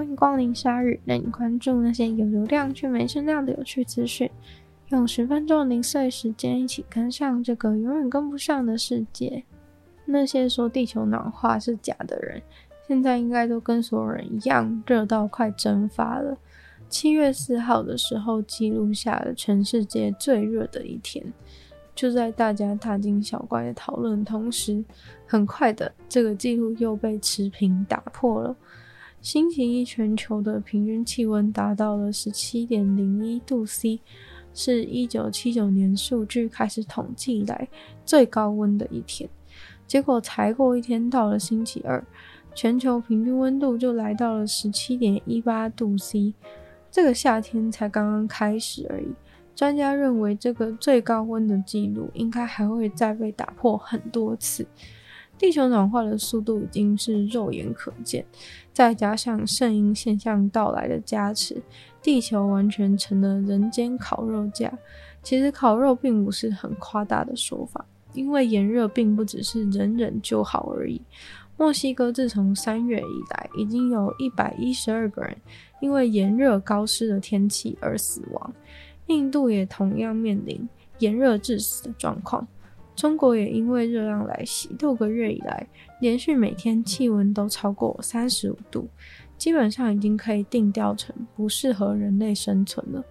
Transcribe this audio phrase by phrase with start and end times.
[0.00, 4.30] 欢迎光临鲨语，带你关注那些有流量却没声量的有趣资讯。
[4.88, 9.44] 用十分钟零碎时间，一起跟上这个永远跟不上的世界。
[10.06, 12.40] 那些说地球暖化是假的人，
[12.88, 16.34] 现在应该都跟所有人一样，热到快蒸发了。
[16.88, 21.22] 七月四号的时候，记录下了全世界最热的一天。
[21.94, 24.82] 就在大家大惊小怪的讨论同时，
[25.26, 28.56] 很快的，这个记录又被持平打破了。
[29.20, 34.00] 星期一全球的平均气温达到了十七点零一度 C，
[34.54, 37.68] 是一九七九年数据开始统计以来
[38.06, 39.28] 最高温的一天。
[39.86, 42.02] 结果才过一天，到了星期二，
[42.54, 46.32] 全球平均温度就来到了十七点一八度 C。
[46.90, 49.08] 这个夏天才刚刚开始而已。
[49.54, 54.66] 专家认为，这个最高温的记录应该还会再被打破很多次。
[55.40, 58.26] 地球暖化的速度已经是肉眼可见，
[58.74, 61.62] 再加上圣婴现象到来的加持，
[62.02, 64.70] 地球完全成了人间烤肉架。
[65.22, 67.86] 其实烤肉并不是很夸大的说法。
[68.12, 71.00] 因为炎热并不只是忍忍就好而已。
[71.56, 75.34] 墨西哥自从三月以来，已经有一百一十二个人
[75.80, 78.52] 因为炎热高湿的天气而死亡。
[79.06, 80.68] 印度也同样面临
[80.98, 82.46] 炎热致死的状况。
[83.00, 85.66] 中国也因为热浪来袭，六个月以来
[86.00, 88.86] 连续每天气温都超过三十五度，
[89.38, 93.02] 基本上已经可以定调成不适合人类生存了。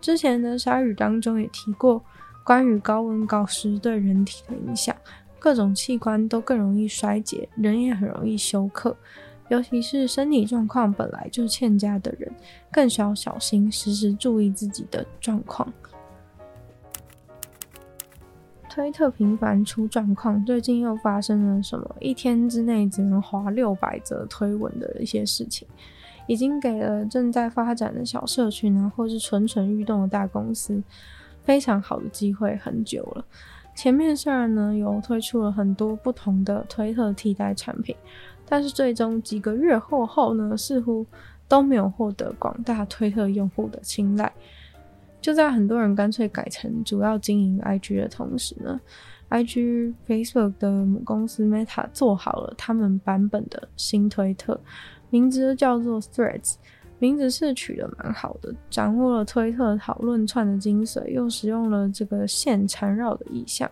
[0.00, 2.02] 之前的鲨语当中也提过。
[2.42, 4.96] 关于高温高湿对人体的影响，
[5.38, 8.96] 各种器官都更容易衰竭，人也很容易休克。
[9.50, 12.32] 尤其是身体状况本来就欠佳的人，
[12.72, 15.70] 更需要小心，时时注意自己的状况。
[18.78, 21.96] 推特频繁出状况，最近又发生了什么？
[21.98, 25.66] 一天之内只能滑六百则推文的一些事情，
[26.28, 30.80] 已经给了正在发展的小社群啊，或是蠢蠢欲动的大公司。
[31.42, 33.24] 非常好的机会，很久了。
[33.74, 37.96] 前面虽然呢有推出了很多不同的推特替代产品，
[38.46, 41.04] 但是最终几个月后后呢，似乎
[41.48, 44.32] 都没有获得广大推特用户的青睐。
[45.20, 48.80] 就在很多人干脆改成主要经营 IG 的同时呢
[49.30, 54.60] ，IG Facebook 的母公司 Meta 做好了他们版本的新推特，
[55.10, 56.54] 名字叫做 Threads。
[57.00, 63.70] 名字是取得蛮好的，掌握了推特讨论串的精髓，又使用了这个线缠绕的意象。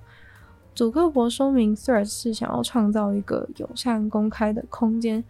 [0.76, 5.24] 祖克伯说明，Threads 是想要创造一个友善、公开的空间，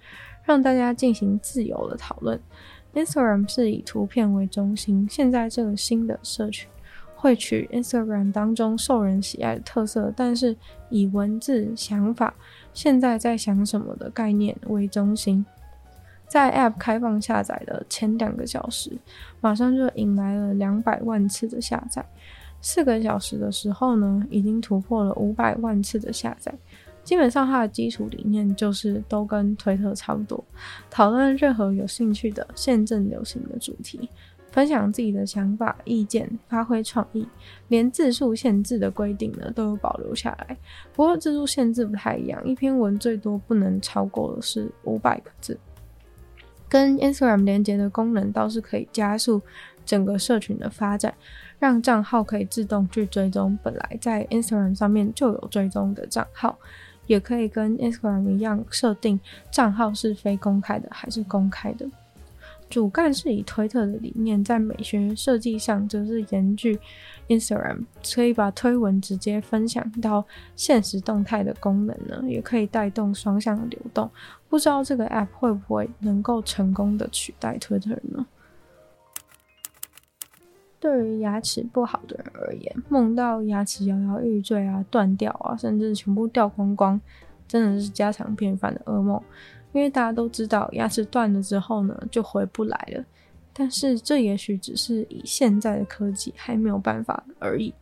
[0.45, 2.39] 让大家进行自由的讨论。
[2.97, 6.67] Instagram 是以图片为中心，现在这个新的社群
[7.15, 10.57] 会取 Instagram 当中受人喜爱的特色，但是
[10.89, 12.35] 以文字、想法、
[12.73, 15.45] 现在在想什么的概念为中心。
[16.27, 18.91] 在 App 开放下载的前两个小时，
[19.41, 22.05] 马上就引来了两百万次的下载。
[22.63, 26.53] 四个小时的时候呢，已经突破了五百万次的下载。
[27.07, 30.45] 基本上，它的基础理念就是都跟推特差不多，
[30.91, 34.11] 讨论任何有兴趣的现正流行的主题，
[34.51, 37.25] 分享自己的想法、意见，发挥创意。
[37.69, 40.57] 连字数限制的规定呢，都有保留下来。
[40.95, 45.57] 不过字数限制不太一样，一篇文最多不能超过的是五百个字。
[46.69, 49.41] 跟 Instagram 连接的功能倒是可以加速
[49.85, 51.15] 整个社群的发展，
[51.61, 56.59] 让账号可以自动去追踪本来在 Instagram 上面就有追踪的账号，
[57.07, 59.19] 也可以跟 Instagram 一样设定
[59.51, 61.87] 账号是非公开的还是公开的。
[62.69, 66.77] 主干是以推特的理念，在美学设计上则是延续
[67.29, 70.25] Instagram，可以把推文直接分享到
[70.57, 74.11] 现实动态的功能呢，也可以带动双向的流动。
[74.49, 78.27] 不知道这个 App 会不会能够成功的取代 Twitter 呢？
[80.87, 87.01] 对于牙齿不好的人而言，梦到牙齿摇摇欲坠啊、断掉啊，甚至全部掉光光，
[87.49, 89.21] 真的是家常便饭的噩梦。
[89.73, 93.05] 因为大家都知道，牙齿断了之后呢，就回不来了。
[93.53, 97.75] 但是这也许只是以现在的科技还没有办法而已。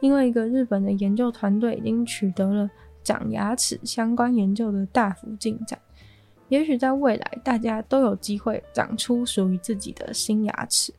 [0.00, 2.70] 因为一个日本的研究团队已经取得了
[3.04, 5.78] 长牙齿相关研究的大幅进展。
[6.48, 10.94] 也许在未来，大家都有机会长出属于自己的新牙齿。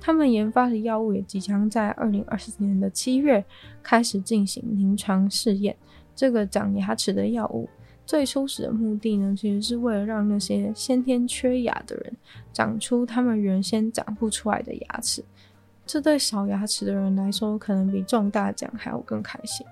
[0.00, 3.44] 他们研发的药物也即将在二零二四年的七月
[3.82, 5.76] 开始进行临床试验。
[6.16, 7.68] 这个长牙齿的药物。
[8.06, 12.12] 最初始的目的呢，其实是为了让那些先天缺牙的人
[12.52, 15.24] 长出他们原先长不出来的牙齿。
[15.86, 19.64] 这对少牙齿的人来说，可能比中大奖还要更开心。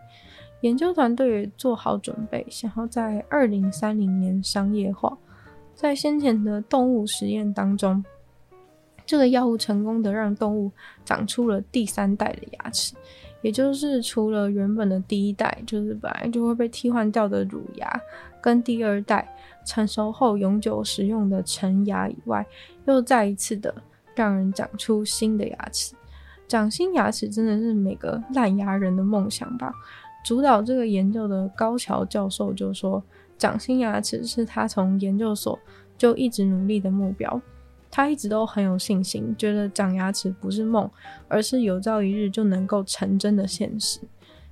[0.60, 5.16] 研究团队也做好准备，想要在二零三零年商业化。
[5.74, 8.04] 在先前的动物实验当中，
[9.08, 10.70] 这个药物成功的让动物
[11.02, 12.94] 长出了第三代的牙齿，
[13.40, 18.00] 也就是除了原本的第一代，就是本来就会被替换掉的乳牙，
[18.43, 19.26] 跟第二代
[19.64, 22.46] 成熟后永久使用的陈牙以外，
[22.84, 23.75] 又再一次的
[24.14, 25.94] 让人长出新的牙齿。
[26.46, 29.72] 长新牙齿真的是每个烂牙人的梦想吧？
[30.22, 33.02] 主导这个研究的高桥教授就说，
[33.38, 35.58] 长新牙齿是他从研究所
[35.96, 37.40] 就一直努力的目标。
[37.90, 40.90] 他一直都很有信心，觉得长牙齿不是梦，
[41.26, 44.00] 而是有朝一日就能够成真的现实。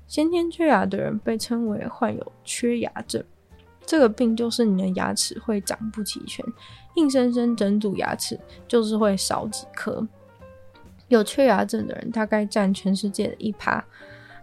[0.06, 3.23] 先天缺牙的人被称为患有缺牙症，
[3.85, 6.44] 这个病就是你的牙齿会长不齐全，
[6.94, 10.06] 硬生生整组牙齿就是会少几颗。
[11.09, 13.85] 有缺牙症的人大概占全世界的一趴。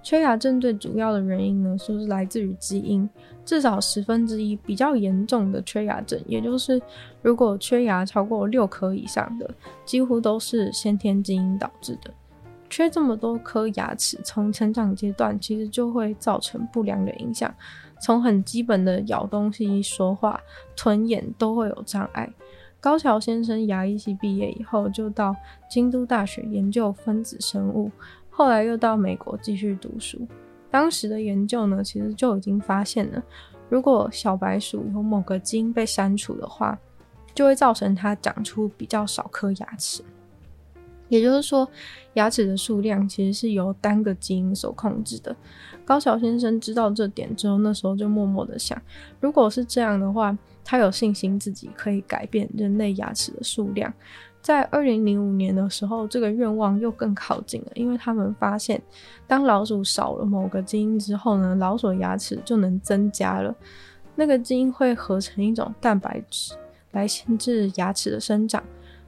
[0.03, 3.09] 缺牙症最主要的原因呢，就是来自于基因，
[3.45, 6.79] 至少十分之一比较严重的缺牙症，也就是
[7.21, 9.50] 如果缺牙超过六颗以上的，
[9.85, 12.11] 几乎都是先天基因导致的。
[12.69, 17.53] 缺这么多颗牙齿，从成长阶段其实就会造成不良的影响，
[18.01, 20.39] 从很基本的咬东西、说话、
[20.75, 22.29] 吞咽都会有障碍。
[22.81, 25.33] 高桥先生牙医系毕业以后，就到
[25.69, 27.89] 京都大学研究分子生物，
[28.35, 30.27] 后来又到美国继续读书。
[30.71, 33.21] 当时的研究呢，其实就已经发现了，
[33.69, 36.77] 如果小白鼠有某个基因被删除的话，
[37.35, 40.03] 就会造成它长出比较少颗牙齿。
[41.09, 41.69] 也就是说，
[42.13, 45.36] 牙齿的数量其实是由单个基因所控制的。
[45.86, 48.81] 高桥先生知道这点之后，那时候就默默的想，
[49.19, 53.94] 如果是这样的话，他有信心自己可以改变人类牙齿的数量。
[54.44, 58.80] 在二零零五年的时候，这个愿望又更靠近了，因为他们发现，
[59.25, 63.56] 当老鼠少了某个基因之后呢，老鼠牙齿就能增加了。
[64.16, 66.54] 那个基因会合成一种蛋白质
[66.92, 68.62] 来限制牙齿的生长。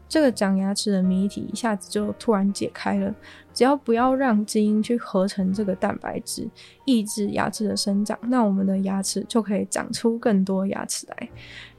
[0.07, 3.13] 这个长牙齿的谜题一下子就突然解开了。
[3.54, 6.48] 只要不要让基因去合成这个蛋白质，
[6.86, 11.30] 抑制牙齿的生长，那我们的牙齿就可以长出更多牙齿来。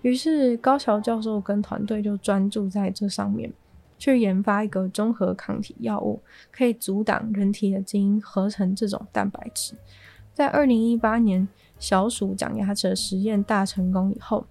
[0.02, 3.52] 于是高桥教授跟团队就专注在这上面，
[3.98, 6.20] 去研发一个中和抗体药物，
[6.50, 9.74] 可以阻挡人体的基因合成这种蛋白质。
[10.32, 11.46] 在二零一八年，
[11.78, 14.46] 小鼠长牙齿的实验大成功以后，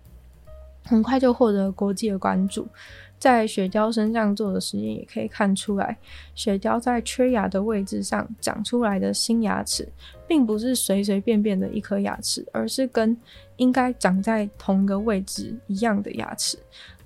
[0.84, 2.68] 很快就获得国际的关注。
[3.18, 5.98] 在雪貂身上做的实验也可以看出来，
[6.36, 9.88] 雪貂在缺牙的位置上长出来的新牙齿，
[10.28, 13.18] 并不是随随便便的一颗牙齿，而是跟
[13.58, 16.58] 应该长在同一个位置一样的牙齿。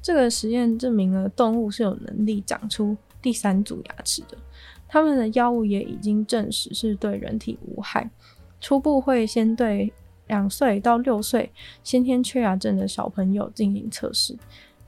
[0.01, 4.37] 这个实验证明了动物是有能力长出第三组牙齿的。
[4.87, 8.09] 他们的药物也已经证实是对人体无害，
[8.59, 9.93] 初步会先对
[10.27, 11.51] 两岁到六岁
[11.83, 14.35] 先天缺牙症的小朋友进行测试。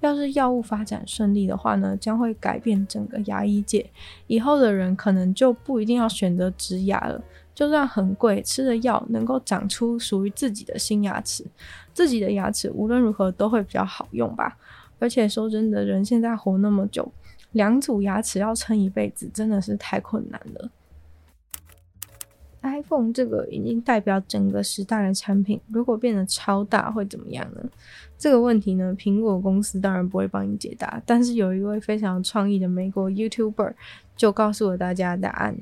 [0.02, 3.90] 要是药物发展顺利的话呢，将会改变整个牙医界。
[4.28, 7.24] 以后的人可能就不一定要选择植牙了，
[7.56, 11.46] 就算很贵，吃的药能够长出属于自己的新牙齿，
[11.94, 14.58] 自己的牙齿无论如何都会比较好用吧。
[15.00, 17.12] 而且说真的，人现在活那么久，
[17.54, 20.70] 两组牙齿要撑一辈子，真的是太困难了。
[22.62, 27.64] iPhone 这个已经代表整个时代的产品，如果变得超大会怎么样呢？
[28.18, 33.74] 这个问题呢，苹果公司当然不会帮你解答，但是有一位非常创意的美国 YouTuber
[34.16, 35.56] 就告诉了大家答案。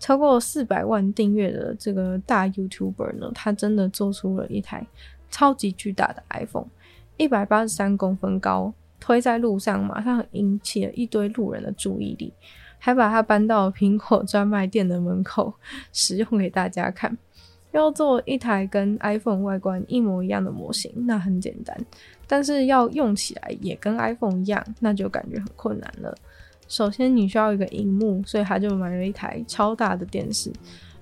[0.00, 4.86] 超过四百万订阅的这个大 YouTuber 呢，他真的做出了一台
[5.30, 6.68] 超级巨大的 iPhone，
[7.16, 12.32] 一百八十三公分高，推在路上马上引起了一堆路人的注意力。
[12.80, 15.54] 还把它搬到苹果专卖店的门口，
[15.92, 17.16] 使用给大家看。
[17.70, 21.76] 要做一台跟 iPhone 外观一模一样的模型，那很简单；
[22.26, 26.12] 但是要用起来也跟 iPhone 一样，那就感觉很困难了。
[26.66, 30.52] 首先，你需要一个荧幕，所以他就买了一台超大的电视，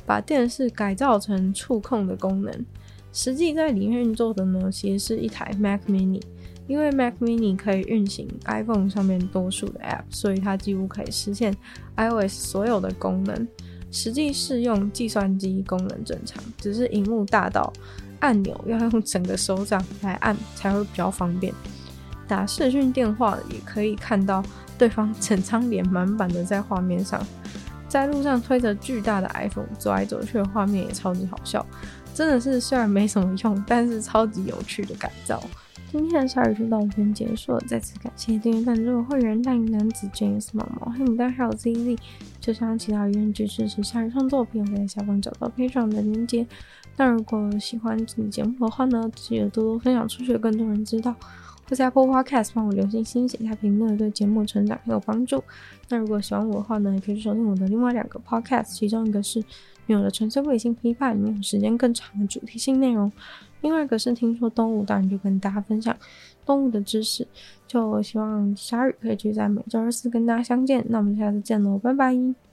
[0.04, 2.66] 把电视改造成触控的功能。
[3.12, 6.20] 实际在里面做的呢，其实是一台 Mac Mini。
[6.68, 11.52] 因为 Mac Mini 可以运行 iPhone 上面多数的 App，所以它几乎可以实现
[11.96, 13.48] iOS 所有的功能。
[13.90, 17.72] 实际是用计算机功能正常，只是荧幕大到
[18.20, 21.52] 按钮要用整个手掌来按才会比较方便。
[22.26, 24.44] 打视讯电话也可以看到
[24.76, 27.26] 对方整张脸满版的在画面上。
[27.88, 31.64] 在路上推着巨大的 iPhone 走来走去的画面也超级好笑，
[32.12, 35.42] 真的是虽然没什么用，但是超级有趣的改造。
[35.90, 41.98] 今天的夏日就到这边结束了，再次感谢订阅赞助的会员大龄男子 James 毛毛黑牡丹还有 ZZ，
[42.38, 46.46] 就像其他语言支持夏日创作，可以在下方找到配上的链接。
[46.98, 51.14] 那如果喜欢这期节目的话呢，记得多多分享出去，更多人知道。
[51.66, 55.42] 会在 Apple Podcast 帮我留星星、写下评论，对节目成长很有帮助。
[55.90, 59.38] 那如果喜欢我的话呢，也可以去收听我的另外两个 Podcast，其中一个是
[59.86, 63.10] 女友的纯粹不理性批判，里面有时间更长的主题性内容；
[63.60, 65.96] 另外一个是听说动物，当然就跟大家分享
[66.46, 67.26] 动物的知识。
[67.66, 70.84] 就希望鲨鱼可以继续在每周二四跟大家相见。
[70.88, 72.47] 那我们下次见喽，拜拜。